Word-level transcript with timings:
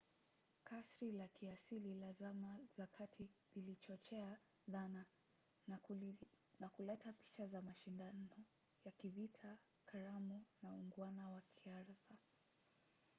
kasri 0.67 1.11
la 1.11 1.27
kiasili 1.27 1.93
la 1.95 2.13
zama 2.13 2.59
za 2.77 2.87
kati 2.87 3.29
lilichochea 3.55 4.37
dhana 4.67 5.05
na 6.59 6.67
kuleta 6.67 7.13
picha 7.13 7.47
za 7.47 7.61
mashindano 7.61 8.27
ya 8.85 8.91
kivita 8.91 9.57
karamu 9.85 10.43
na 10.63 10.73
uungwana 10.73 11.29
wa 11.29 11.41
kiartha 11.55 12.15